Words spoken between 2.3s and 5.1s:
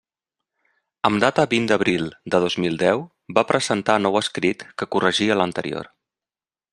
de dos mil deu va presentar nou escrit que